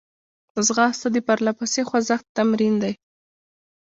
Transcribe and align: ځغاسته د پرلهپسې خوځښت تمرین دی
ځغاسته 0.65 1.07
د 1.11 1.17
پرلهپسې 1.27 1.81
خوځښت 1.89 2.25
تمرین 2.37 2.75
دی 2.83 2.93